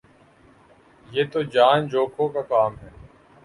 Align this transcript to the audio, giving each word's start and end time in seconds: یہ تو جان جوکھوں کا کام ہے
یہ 1.07 1.23
تو 1.31 1.41
جان 1.53 1.87
جوکھوں 1.87 2.29
کا 2.29 2.41
کام 2.49 2.77
ہے 2.79 2.89